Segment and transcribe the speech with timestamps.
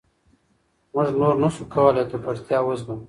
[0.93, 2.95] موږ نور نه شو کولای ککړتیا وزغمو.